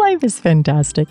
life 0.00 0.24
is 0.24 0.38
fantastic. 0.38 1.08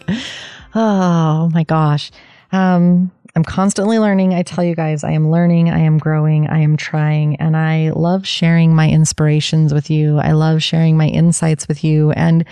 Oh 0.76 1.50
my 1.54 1.64
gosh. 1.64 2.12
Um, 2.52 3.12
I'm 3.36 3.44
constantly 3.44 4.00
learning. 4.00 4.34
I 4.34 4.42
tell 4.42 4.64
you 4.64 4.76
guys, 4.76 5.04
I 5.04 5.12
am 5.12 5.30
learning, 5.30 5.70
I 5.70 5.80
am 5.80 5.98
growing, 6.00 6.48
I 6.48 6.60
am 6.60 6.76
trying, 6.76 7.36
and 7.36 7.56
I 7.56 7.92
love 7.92 8.26
sharing 8.26 8.76
my 8.76 8.90
inspirations 8.90 9.74
with 9.74 9.92
you. 9.92 10.18
I 10.18 10.32
love 10.32 10.64
sharing 10.64 10.98
my 10.98 11.08
insights 11.08 11.68
with 11.68 11.84
you 11.84 12.12
and 12.12 12.46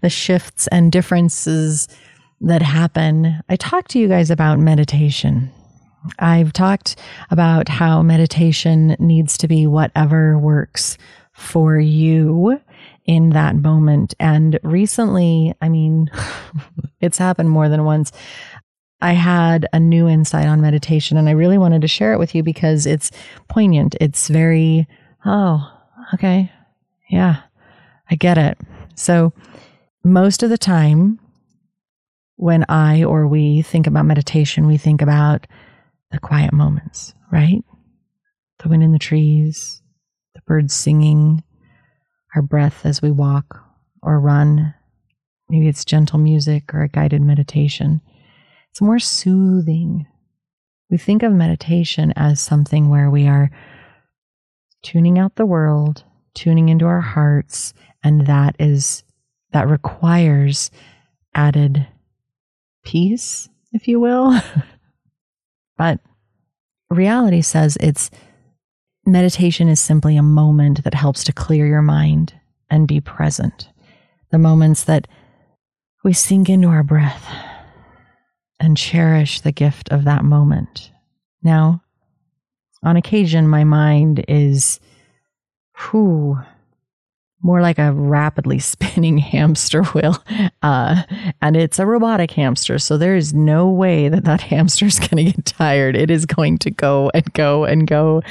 the 0.00 0.08
shifts 0.08 0.68
and 0.68 0.92
differences 0.92 1.88
that 2.40 2.62
happen. 2.62 3.40
I 3.48 3.56
talk 3.56 3.88
to 3.88 3.98
you 3.98 4.06
guys 4.06 4.30
about 4.30 4.60
meditation. 4.60 5.50
I've 6.20 6.52
talked 6.52 6.96
about 7.30 7.68
how 7.68 8.02
meditation 8.02 8.94
needs 9.00 9.36
to 9.38 9.48
be 9.48 9.66
whatever 9.66 10.38
works 10.38 10.96
for 11.38 11.78
you 11.78 12.60
in 13.06 13.30
that 13.30 13.56
moment. 13.56 14.14
And 14.18 14.58
recently, 14.62 15.54
I 15.62 15.68
mean, 15.68 16.10
it's 17.00 17.18
happened 17.18 17.50
more 17.50 17.68
than 17.68 17.84
once. 17.84 18.12
I 19.00 19.12
had 19.12 19.66
a 19.72 19.78
new 19.78 20.08
insight 20.08 20.46
on 20.46 20.60
meditation 20.60 21.16
and 21.16 21.28
I 21.28 21.32
really 21.32 21.56
wanted 21.56 21.82
to 21.82 21.88
share 21.88 22.12
it 22.12 22.18
with 22.18 22.34
you 22.34 22.42
because 22.42 22.84
it's 22.84 23.12
poignant. 23.48 23.94
It's 24.00 24.28
very, 24.28 24.88
oh, 25.24 25.72
okay. 26.14 26.52
Yeah, 27.08 27.42
I 28.10 28.16
get 28.16 28.36
it. 28.36 28.58
So, 28.94 29.32
most 30.04 30.42
of 30.42 30.50
the 30.50 30.58
time, 30.58 31.20
when 32.36 32.64
I 32.68 33.04
or 33.04 33.26
we 33.26 33.62
think 33.62 33.86
about 33.86 34.06
meditation, 34.06 34.66
we 34.66 34.76
think 34.76 35.02
about 35.02 35.46
the 36.10 36.18
quiet 36.18 36.52
moments, 36.52 37.14
right? 37.30 37.62
The 38.58 38.68
wind 38.68 38.82
in 38.82 38.92
the 38.92 38.98
trees, 38.98 39.82
birds 40.48 40.74
singing, 40.74 41.44
our 42.34 42.42
breath 42.42 42.84
as 42.84 43.00
we 43.02 43.10
walk 43.10 43.62
or 44.02 44.18
run. 44.18 44.74
Maybe 45.48 45.68
it's 45.68 45.84
gentle 45.84 46.18
music 46.18 46.74
or 46.74 46.82
a 46.82 46.88
guided 46.88 47.22
meditation. 47.22 48.00
It's 48.70 48.80
more 48.80 48.98
soothing. 48.98 50.06
We 50.90 50.96
think 50.96 51.22
of 51.22 51.32
meditation 51.32 52.12
as 52.16 52.40
something 52.40 52.88
where 52.88 53.10
we 53.10 53.28
are 53.28 53.50
tuning 54.82 55.18
out 55.18 55.36
the 55.36 55.46
world, 55.46 56.04
tuning 56.34 56.68
into 56.70 56.86
our 56.86 57.02
hearts, 57.02 57.74
and 58.02 58.26
that 58.26 58.56
is 58.58 59.04
that 59.52 59.68
requires 59.68 60.70
added 61.34 61.86
peace, 62.84 63.48
if 63.72 63.86
you 63.86 64.00
will. 64.00 64.40
but 65.78 66.00
reality 66.90 67.42
says 67.42 67.76
it's 67.80 68.10
meditation 69.08 69.68
is 69.68 69.80
simply 69.80 70.16
a 70.16 70.22
moment 70.22 70.84
that 70.84 70.94
helps 70.94 71.24
to 71.24 71.32
clear 71.32 71.66
your 71.66 71.82
mind 71.82 72.34
and 72.70 72.86
be 72.86 73.00
present. 73.00 73.68
The 74.30 74.38
moments 74.38 74.84
that 74.84 75.08
we 76.04 76.12
sink 76.12 76.48
into 76.48 76.68
our 76.68 76.82
breath 76.82 77.26
and 78.60 78.76
cherish 78.76 79.40
the 79.40 79.52
gift 79.52 79.88
of 79.90 80.04
that 80.04 80.24
moment. 80.24 80.92
Now, 81.42 81.82
on 82.82 82.96
occasion, 82.96 83.48
my 83.48 83.64
mind 83.64 84.24
is, 84.28 84.78
whew, 85.76 86.40
more 87.42 87.60
like 87.60 87.78
a 87.78 87.92
rapidly 87.92 88.58
spinning 88.58 89.18
hamster 89.18 89.82
wheel. 89.84 90.22
Uh, 90.62 91.02
and 91.40 91.56
it's 91.56 91.78
a 91.78 91.86
robotic 91.86 92.32
hamster. 92.32 92.78
So 92.78 92.96
there 92.96 93.16
is 93.16 93.32
no 93.32 93.68
way 93.68 94.08
that 94.08 94.24
that 94.24 94.40
hamster 94.52 94.86
is 94.86 94.98
going 94.98 95.24
to 95.24 95.32
get 95.32 95.44
tired. 95.44 95.96
It 95.96 96.10
is 96.10 96.26
going 96.26 96.58
to 96.58 96.70
go 96.70 97.10
and 97.14 97.32
go 97.32 97.64
and 97.64 97.86
go 97.86 98.22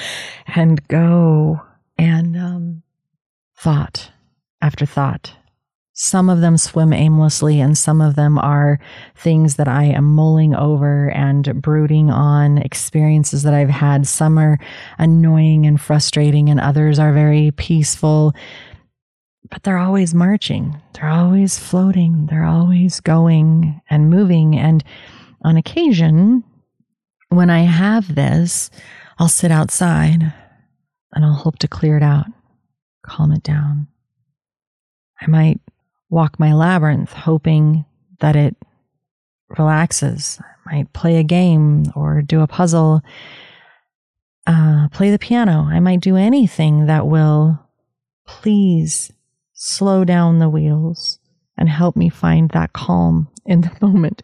and 0.47 0.85
go. 0.87 1.61
And 1.97 2.37
um, 2.37 2.83
thought 3.55 4.11
after 4.61 4.85
thought 4.85 5.33
some 5.99 6.29
of 6.29 6.41
them 6.41 6.57
swim 6.57 6.93
aimlessly, 6.93 7.59
and 7.59 7.75
some 7.75 8.01
of 8.01 8.15
them 8.15 8.37
are 8.37 8.79
things 9.15 9.55
that 9.55 9.67
I 9.67 9.85
am 9.85 10.03
mulling 10.03 10.53
over 10.53 11.09
and 11.09 11.59
brooding 11.59 12.11
on, 12.11 12.59
experiences 12.59 13.41
that 13.41 13.55
I've 13.55 13.71
had. 13.71 14.05
Some 14.05 14.37
are 14.37 14.59
annoying 14.99 15.65
and 15.65 15.81
frustrating, 15.81 16.51
and 16.51 16.59
others 16.59 16.99
are 16.99 17.11
very 17.11 17.49
peaceful. 17.49 18.35
But 19.49 19.63
they're 19.63 19.77
always 19.77 20.13
marching, 20.13 20.81
they're 20.93 21.09
always 21.09 21.57
floating, 21.57 22.27
they're 22.27 22.43
always 22.43 22.99
going 22.99 23.81
and 23.89 24.09
moving. 24.09 24.57
And 24.57 24.83
on 25.43 25.57
occasion, 25.57 26.43
when 27.29 27.49
I 27.49 27.59
have 27.59 28.15
this, 28.15 28.69
I'll 29.19 29.29
sit 29.29 29.51
outside 29.51 30.33
and 31.13 31.25
I'll 31.25 31.33
hope 31.33 31.59
to 31.59 31.67
clear 31.67 31.97
it 31.97 32.03
out, 32.03 32.27
calm 33.03 33.31
it 33.31 33.43
down. 33.43 33.87
I 35.21 35.27
might 35.27 35.59
walk 36.09 36.39
my 36.39 36.53
labyrinth, 36.53 37.13
hoping 37.13 37.85
that 38.19 38.35
it 38.35 38.55
relaxes. 39.57 40.39
I 40.65 40.75
might 40.75 40.93
play 40.93 41.17
a 41.17 41.23
game 41.23 41.85
or 41.95 42.21
do 42.21 42.41
a 42.41 42.47
puzzle, 42.47 43.01
uh, 44.45 44.89
play 44.89 45.11
the 45.11 45.19
piano. 45.19 45.67
I 45.69 45.79
might 45.79 46.01
do 46.01 46.15
anything 46.15 46.85
that 46.87 47.07
will 47.07 47.59
please 48.25 49.11
slow 49.57 50.05
down 50.05 50.37
the 50.37 50.47
wheels 50.47 51.19
and 51.57 51.67
help 51.67 51.95
me 51.95 52.07
find 52.09 52.51
that 52.51 52.73
calm 52.73 53.27
in 53.45 53.61
the 53.61 53.71
moment. 53.81 54.23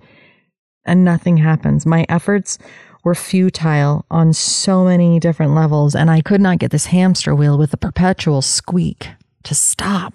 And 0.85 1.03
nothing 1.03 1.37
happens. 1.37 1.85
My 1.85 2.05
efforts 2.07 2.57
were 3.03 3.15
futile 3.15 4.05
on 4.11 4.31
so 4.31 4.85
many 4.85 5.19
different 5.19 5.53
levels, 5.53 5.95
and 5.95 6.09
I 6.09 6.21
could 6.21 6.39
not 6.39 6.59
get 6.59 6.71
this 6.71 6.85
hamster 6.85 7.35
wheel 7.35 7.57
with 7.57 7.73
a 7.73 7.77
perpetual 7.77 8.41
squeak 8.41 9.09
to 9.43 9.55
stop. 9.55 10.13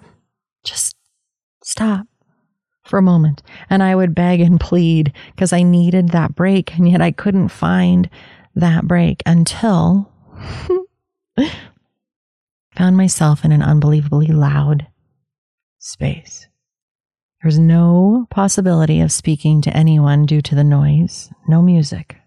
Just 0.63 0.95
stop 1.63 2.07
for 2.83 2.97
a 2.97 3.03
moment. 3.03 3.43
And 3.69 3.83
I 3.83 3.95
would 3.95 4.15
beg 4.15 4.41
and 4.41 4.59
plead 4.59 5.13
because 5.35 5.53
I 5.53 5.63
needed 5.63 6.09
that 6.09 6.35
break. 6.35 6.75
And 6.77 6.89
yet 6.89 7.01
I 7.01 7.11
couldn't 7.11 7.49
find 7.49 8.09
that 8.55 8.87
break 8.87 9.21
until 9.25 10.11
found 12.75 12.97
myself 12.97 13.45
in 13.45 13.51
an 13.51 13.61
unbelievably 13.61 14.27
loud 14.27 14.87
space. 15.79 16.47
There 17.41 17.47
was 17.47 17.59
no 17.59 18.27
possibility 18.29 19.01
of 19.01 19.11
speaking 19.11 19.61
to 19.61 19.75
anyone 19.75 20.25
due 20.25 20.41
to 20.41 20.55
the 20.55 20.63
noise, 20.63 21.29
no 21.47 21.61
music. 21.61 22.17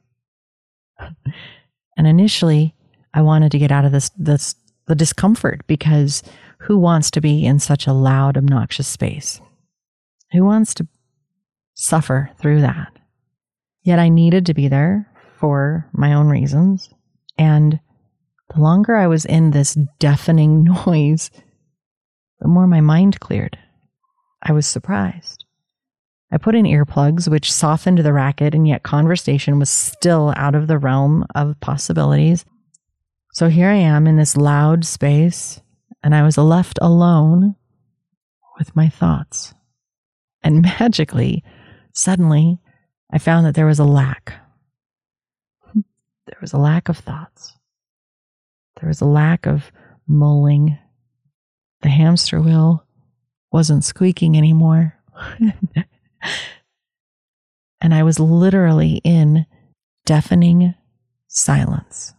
and 0.99 2.07
initially, 2.07 2.75
I 3.15 3.21
wanted 3.21 3.53
to 3.53 3.59
get 3.59 3.71
out 3.71 3.85
of 3.85 3.93
this, 3.93 4.11
this 4.17 4.55
the 4.87 4.95
discomfort 4.95 5.67
because 5.67 6.23
who 6.59 6.79
wants 6.79 7.11
to 7.12 7.21
be 7.21 7.45
in 7.45 7.59
such 7.59 7.87
a 7.87 7.93
loud, 7.93 8.37
obnoxious 8.37 8.89
space? 8.89 9.41
Who 10.33 10.45
wants 10.45 10.75
to 10.75 10.89
suffer 11.75 12.31
through 12.39 12.62
that? 12.62 12.93
Yet 13.83 13.99
I 13.99 14.09
needed 14.09 14.47
to 14.47 14.55
be 14.55 14.69
there 14.69 15.09
for 15.39 15.89
my 15.93 16.15
own 16.15 16.29
reasons. 16.29 16.89
And 17.37 17.81
the 18.55 18.61
longer 18.61 18.95
I 18.95 19.09
was 19.09 19.25
in 19.25 19.51
this 19.51 19.77
deafening 19.99 20.65
noise, 20.87 21.31
the 22.43 22.49
more 22.49 22.67
my 22.67 22.81
mind 22.81 23.21
cleared. 23.21 23.57
I 24.43 24.53
was 24.53 24.67
surprised. 24.67 25.44
I 26.33 26.39
put 26.39 26.56
in 26.56 26.65
earplugs, 26.65 27.29
which 27.29 27.53
softened 27.53 27.99
the 27.99 28.12
racket, 28.12 28.53
and 28.53 28.67
yet 28.67 28.83
conversation 28.83 29.61
was 29.61 29.71
still 29.71 30.35
out 30.37 30.56
of 30.56 30.67
the 30.67 30.79
realm 30.79 31.25
of 31.37 31.61
possibilities. 31.61 32.44
So 33.33 33.49
here 33.49 33.69
I 33.69 33.77
am 33.77 34.09
in 34.09 34.17
this 34.17 34.37
loud 34.37 34.85
space, 34.85 35.61
and 36.03 36.17
I 36.17 36.25
was 36.25 36.37
left 36.37 36.81
alone 36.83 37.55
with 38.59 38.75
my 38.75 38.88
thoughts. 38.88 39.55
And 40.43 40.62
magically, 40.81 41.45
suddenly, 41.93 42.59
I 43.12 43.19
found 43.19 43.47
that 43.47 43.55
there 43.55 43.67
was 43.67 43.79
a 43.79 43.85
lack. 43.85 44.35
Hmm. 45.73 45.81
There 46.27 46.38
was 46.41 46.53
a 46.53 46.59
lack 46.59 46.88
of 46.88 46.99
thoughts. 46.99 47.56
There 48.81 48.88
was 48.88 49.00
a 49.00 49.06
lack 49.06 49.47
of 49.47 49.71
mulling. 50.09 50.77
The 51.82 51.88
hamster 51.88 52.40
wheel 52.40 52.84
wasn't 53.50 53.84
squeaking 53.84 54.37
anymore. 54.37 54.96
and 57.81 57.94
I 57.94 58.02
was 58.02 58.19
literally 58.19 59.00
in 59.05 59.46
deafening 60.06 60.75
silence. 61.29 62.14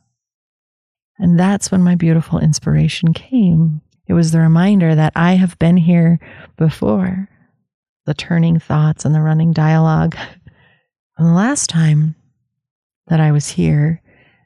And 1.18 1.40
that's 1.40 1.72
when 1.72 1.84
my 1.84 1.96
beautiful 1.96 2.40
inspiration 2.40 3.14
came. 3.14 3.82
It 4.08 4.14
was 4.14 4.32
the 4.32 4.40
reminder 4.40 4.96
that 4.96 5.14
I 5.16 5.34
have 5.34 5.58
been 5.60 5.78
here 5.78 6.20
before. 6.58 7.30
the 8.06 8.14
turning 8.14 8.60
thoughts 8.60 9.06
and 9.06 9.16
the 9.16 9.22
running 9.22 9.54
dialogue. 9.54 10.16
And 11.16 11.28
the 11.28 11.34
last 11.34 11.70
time 11.70 12.16
that 13.06 13.20
I 13.20 13.32
was 13.32 13.48
here, 13.50 14.02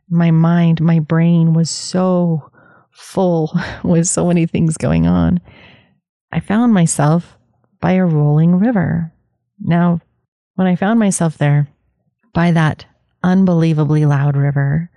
my 0.09 0.31
mind, 0.31 0.81
my 0.81 0.99
brain 0.99 1.53
was 1.53 1.69
so 1.69 2.51
full 2.97 3.53
with 3.83 4.07
so 4.07 4.27
many 4.27 4.45
things 4.45 4.75
going 4.75 5.07
on. 5.07 5.39
I 6.31 6.39
found 6.39 6.73
myself 6.73 7.38
by 7.79 7.94
a 7.94 8.05
rolling 8.05 8.55
river. 8.59 9.13
Now, 9.59 10.01
when 10.55 10.67
I 10.67 10.75
found 10.75 10.99
myself 10.99 11.38
there 11.38 11.69
by 12.33 12.51
that 12.51 12.85
unbelievably 13.23 14.05
loud 14.05 14.35
river, 14.35 14.89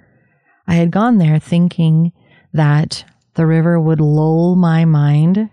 I 0.66 0.74
had 0.74 0.90
gone 0.90 1.18
there 1.18 1.38
thinking 1.38 2.12
that 2.52 3.04
the 3.34 3.46
river 3.46 3.78
would 3.78 4.00
lull 4.00 4.56
my 4.56 4.84
mind 4.84 5.50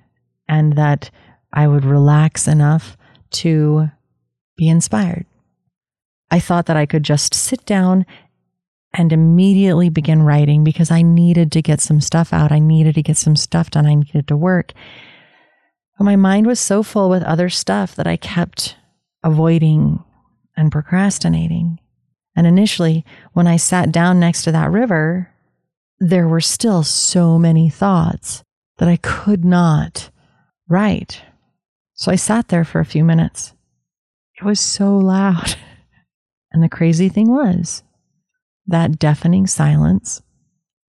and 0.48 0.74
that 0.78 1.12
I 1.54 1.68
would 1.68 1.86
relax 1.86 2.48
enough 2.48 2.98
to 3.32 3.90
be 4.56 4.70
inspired. 4.70 5.26
I 6.32 6.40
thought 6.40 6.66
that 6.66 6.78
I 6.78 6.86
could 6.86 7.04
just 7.04 7.34
sit 7.34 7.66
down 7.66 8.06
and 8.98 9.14
immediately 9.14 9.90
begin 9.90 10.24
writing 10.24 10.64
because 10.64 10.90
I 10.90 11.04
needed 11.04 11.52
to 11.52 11.62
get 11.62 11.80
some 11.80 12.02
stuff 12.02 12.34
out. 12.34 12.52
I 12.52 12.58
needed 12.58 12.96
to 12.96 13.04
get 13.04 13.16
some 13.16 13.36
stuff 13.36 13.70
done. 13.70 13.86
I 13.86 13.94
needed 13.94 14.28
to 14.28 14.36
work. 14.36 14.74
But 15.98 16.06
my 16.06 16.16
mind 16.16 16.48
was 16.48 16.60
so 16.60 16.82
full 16.82 17.10
with 17.10 17.22
other 17.24 17.50
stuff 17.50 17.96
that 17.96 18.08
I 18.08 18.18
kept 18.18 18.76
avoiding 19.24 20.04
and 20.56 20.72
procrastinating. 20.72 21.80
And 22.36 22.48
initially, 22.48 23.06
when 23.34 23.46
I 23.46 23.58
sat 23.58 23.92
down 23.92 24.20
next 24.20 24.44
to 24.44 24.52
that 24.52 24.72
river, 24.72 25.32
there 26.00 26.28
were 26.28 26.42
still 26.42 26.84
so 26.84 27.38
many 27.38 27.70
thoughts 27.70 28.44
that 28.80 28.90
I 28.90 28.98
could 28.98 29.46
not 29.46 30.10
write. 30.68 31.22
So 31.94 32.12
I 32.12 32.16
sat 32.16 32.48
there 32.48 32.66
for 32.66 32.80
a 32.80 32.86
few 32.86 33.04
minutes. 33.04 33.54
It 34.40 34.44
was 34.44 34.60
so 34.60 34.98
loud. 34.98 35.56
And 36.50 36.64
the 36.64 36.70
crazy 36.70 37.10
thing 37.10 37.30
was, 37.30 37.84
that 38.68 39.00
deafening 39.00 39.48
silence 39.48 40.22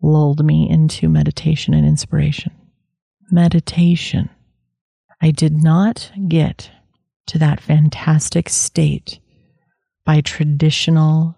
lulled 0.03 0.45
me 0.45 0.69
into 0.69 1.09
meditation 1.09 1.75
and 1.75 1.87
inspiration. 1.87 2.53
Meditation. 3.31 4.31
I 5.21 5.31
did 5.31 5.63
not 5.63 6.11
get 6.29 6.71
to 7.27 7.39
that 7.39 7.61
fantastic 7.61 8.49
state 8.49 9.21
by 10.05 10.21
traditional, 10.21 11.37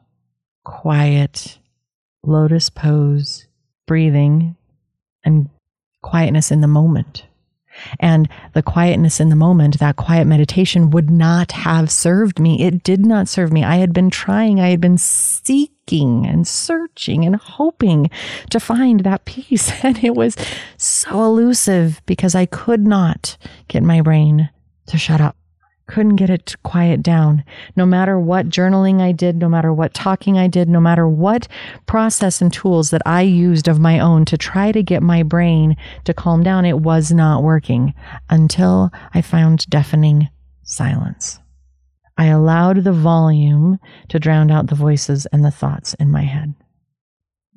quiet, 0.64 1.58
lotus 2.22 2.70
pose, 2.70 3.46
breathing, 3.86 4.56
and 5.25 5.48
quietness 6.02 6.50
in 6.50 6.60
the 6.60 6.69
moment. 6.69 7.26
And 7.99 8.29
the 8.53 8.62
quietness 8.62 9.21
in 9.21 9.29
the 9.29 9.37
moment, 9.37 9.79
that 9.79 9.97
quiet 9.97 10.27
meditation 10.27 10.91
would 10.91 11.11
not 11.11 11.53
have 11.53 11.91
served 11.91 12.38
me. 12.38 12.62
It 12.62 12.82
did 12.82 13.05
not 13.05 13.29
serve 13.29 13.53
me. 13.53 13.65
I 13.65 13.77
had 13.77 13.93
been 13.93 14.11
trying, 14.11 14.61
I 14.61 14.69
had 14.71 14.81
been 14.81 14.99
seeking 14.99 16.27
and 16.27 16.47
searching 16.47 17.25
and 17.25 17.37
hoping 17.37 18.11
to 18.50 18.61
find 18.61 19.00
that 19.00 19.25
peace. 19.25 19.73
And 19.82 20.05
it 20.05 20.15
was 20.15 20.37
so 20.77 21.25
elusive 21.25 22.03
because 22.06 22.35
I 22.35 22.47
could 22.47 22.87
not 22.87 23.37
get 23.69 23.82
my 23.82 24.03
brain 24.03 24.50
to 24.87 24.99
shut 24.99 25.21
up 25.21 25.37
couldn't 25.90 26.16
get 26.16 26.31
it 26.31 26.46
to 26.46 26.56
quiet 26.58 27.02
down. 27.02 27.44
No 27.75 27.84
matter 27.84 28.19
what 28.19 28.48
journaling 28.48 29.00
I 29.00 29.12
did, 29.12 29.37
no 29.37 29.48
matter 29.48 29.72
what 29.72 29.92
talking 29.92 30.38
I 30.38 30.46
did, 30.46 30.69
no 30.69 30.81
matter 30.81 31.08
what 31.08 31.48
process 31.87 32.40
and 32.40 32.52
tools 32.52 32.90
that 32.90 33.02
I 33.04 33.22
used 33.22 33.66
of 33.66 33.81
my 33.81 33.98
own 33.98 34.25
to 34.26 34.38
try 34.38 34.70
to 34.70 34.82
get 34.82 35.02
my 35.02 35.25
brain 35.25 35.76
to 36.04 36.14
calm 36.14 36.42
down, 36.42 36.64
it 36.64 36.78
was 36.78 37.10
not 37.10 37.42
working 37.42 37.92
until 38.31 38.90
I 39.12 39.20
found 39.20 39.69
deafening 39.69 40.28
silence. 40.62 41.40
I 42.16 42.26
allowed 42.26 42.84
the 42.84 42.93
volume 42.93 43.78
to 44.10 44.20
drown 44.20 44.50
out 44.50 44.69
the 44.69 44.75
voices 44.75 45.26
and 45.26 45.44
the 45.44 45.50
thoughts 45.50 45.94
in 45.94 46.10
my 46.10 46.22
head. 46.22 46.54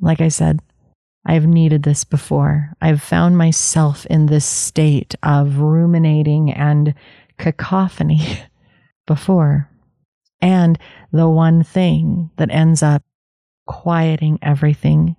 Like 0.02 0.22
I 0.22 0.30
said, 0.30 0.60
I've 1.26 1.46
needed 1.46 1.84
this 1.84 2.04
before. 2.04 2.74
I've 2.82 3.02
found 3.02 3.38
myself 3.38 4.06
in 4.08 4.26
this 4.26 4.46
state 4.46 5.16
of 5.24 5.60
ruminating 5.60 6.52
and 6.52 6.96
cacophony 7.44 8.40
before. 9.06 9.70
And 10.42 10.80
the 11.12 11.28
one 11.28 11.64
thing 11.64 12.32
that 12.38 12.50
ends 12.50 12.82
up 12.82 13.04
quieting 13.68 14.40
everything 14.42 15.16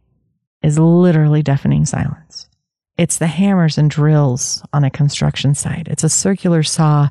is 0.62 0.78
literally 0.78 1.42
deafening 1.42 1.84
silence. 1.84 2.48
It's 2.96 3.18
the 3.18 3.26
hammers 3.26 3.76
and 3.76 3.90
drills 3.90 4.62
on 4.72 4.84
a 4.84 4.90
construction 4.90 5.54
site. 5.54 5.88
It's 5.88 6.04
a 6.04 6.08
circular 6.08 6.62
saw 6.62 7.08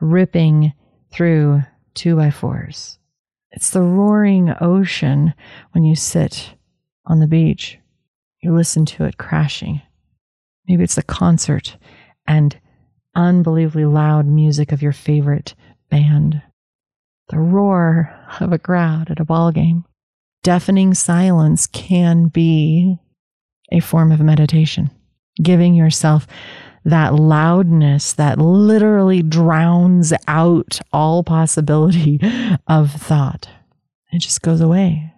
ripping 0.00 0.72
through 1.12 1.62
two 1.94 2.14
by 2.14 2.30
fours. 2.30 2.98
It's 3.50 3.70
the 3.70 3.82
roaring 3.82 4.52
ocean 4.60 5.34
when 5.72 5.84
you 5.84 5.96
sit 5.96 6.54
on 7.06 7.20
the 7.20 7.26
beach. 7.26 7.78
You 8.40 8.54
listen 8.54 8.84
to 8.86 9.04
it 9.04 9.18
crashing. 9.18 9.80
Maybe 10.68 10.84
it's 10.84 10.98
a 10.98 11.02
concert 11.02 11.76
and 12.26 12.58
unbelievably 13.14 13.84
loud 13.84 14.26
music 14.26 14.72
of 14.72 14.82
your 14.82 14.92
favorite 14.92 15.54
band, 15.90 16.42
the 17.28 17.38
roar 17.38 18.14
of 18.40 18.52
a 18.52 18.58
crowd 18.58 19.10
at 19.10 19.20
a 19.20 19.24
ball 19.24 19.52
game. 19.52 19.84
Deafening 20.42 20.94
silence 20.94 21.66
can 21.66 22.28
be 22.28 22.98
a 23.72 23.80
form 23.80 24.12
of 24.12 24.20
meditation, 24.20 24.90
giving 25.42 25.74
yourself 25.74 26.26
that 26.84 27.14
loudness 27.14 28.12
that 28.12 28.38
literally 28.38 29.22
drowns 29.22 30.12
out 30.28 30.80
all 30.92 31.24
possibility 31.24 32.20
of 32.66 32.90
thought. 32.90 33.48
It 34.12 34.18
just 34.18 34.42
goes 34.42 34.60
away. 34.60 35.12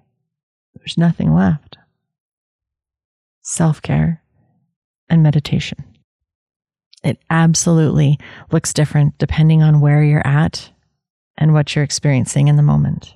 There's 0.77 0.97
nothing 0.97 1.35
left. 1.35 1.77
Self 3.43 3.83
care 3.83 4.23
and 5.09 5.23
meditation. 5.23 5.85
It 7.07 7.19
absolutely 7.31 8.19
looks 8.51 8.73
different 8.73 9.17
depending 9.17 9.63
on 9.63 9.81
where 9.81 10.03
you're 10.03 10.27
at 10.27 10.71
and 11.39 11.55
what 11.55 11.75
you're 11.75 11.85
experiencing 11.85 12.49
in 12.49 12.57
the 12.57 12.63
moment. 12.63 13.15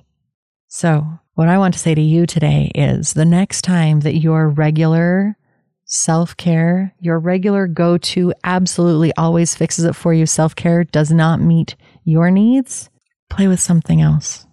So, 0.69 1.05
what 1.33 1.49
I 1.49 1.57
want 1.57 1.73
to 1.73 1.79
say 1.79 1.93
to 1.93 2.01
you 2.01 2.25
today 2.25 2.71
is 2.73 3.13
the 3.13 3.25
next 3.25 3.63
time 3.63 3.99
that 4.01 4.15
your 4.15 4.47
regular 4.47 5.35
self 5.83 6.37
care, 6.37 6.95
your 7.01 7.19
regular 7.19 7.67
go 7.67 7.97
to, 7.97 8.33
absolutely 8.45 9.11
always 9.17 9.55
fixes 9.55 9.83
it 9.83 9.95
for 9.95 10.13
you 10.13 10.25
self 10.25 10.55
care 10.55 10.85
does 10.85 11.11
not 11.11 11.41
meet 11.41 11.75
your 12.05 12.31
needs, 12.31 12.89
play 13.29 13.49
with 13.49 13.59
something 13.59 14.01
else. 14.01 14.45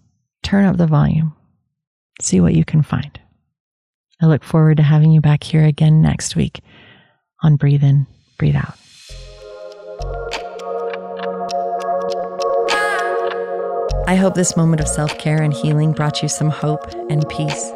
Turn 0.42 0.64
up 0.64 0.78
the 0.78 0.86
volume. 0.88 1.36
See 2.20 2.40
what 2.40 2.54
you 2.54 2.64
can 2.64 2.82
find. 2.82 3.20
I 4.20 4.26
look 4.26 4.42
forward 4.42 4.78
to 4.78 4.82
having 4.82 5.12
you 5.12 5.20
back 5.20 5.44
here 5.44 5.64
again 5.64 6.02
next 6.02 6.34
week 6.34 6.60
on 7.40 7.54
Breathe 7.54 7.84
In, 7.84 8.08
Breathe 8.36 8.56
Out. 8.56 8.74
I 14.08 14.14
hope 14.14 14.32
this 14.32 14.56
moment 14.56 14.80
of 14.80 14.88
self 14.88 15.18
care 15.18 15.42
and 15.42 15.52
healing 15.52 15.92
brought 15.92 16.22
you 16.22 16.30
some 16.30 16.48
hope 16.48 16.90
and 17.10 17.28
peace. 17.28 17.72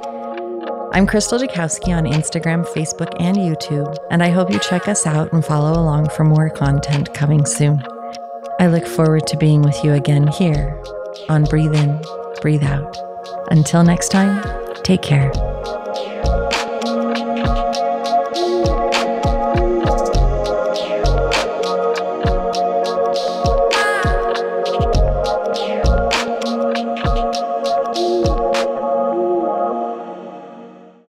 I'm 0.94 1.06
Crystal 1.06 1.38
Jakowski 1.38 1.94
on 1.94 2.04
Instagram, 2.04 2.66
Facebook, 2.68 3.14
and 3.20 3.36
YouTube, 3.36 3.94
and 4.10 4.22
I 4.22 4.30
hope 4.30 4.50
you 4.50 4.58
check 4.58 4.88
us 4.88 5.06
out 5.06 5.30
and 5.34 5.44
follow 5.44 5.78
along 5.78 6.08
for 6.08 6.24
more 6.24 6.48
content 6.48 7.12
coming 7.12 7.44
soon. 7.44 7.84
I 8.58 8.68
look 8.68 8.86
forward 8.86 9.26
to 9.26 9.36
being 9.36 9.60
with 9.60 9.84
you 9.84 9.92
again 9.92 10.26
here 10.26 10.82
on 11.28 11.44
Breathe 11.44 11.74
In, 11.74 12.00
Breathe 12.40 12.64
Out. 12.64 12.96
Until 13.50 13.84
next 13.84 14.08
time, 14.08 14.42
take 14.84 15.02
care. 15.02 15.30